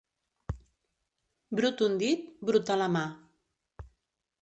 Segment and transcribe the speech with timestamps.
[1.61, 3.07] Brut un dit, bruta la mà.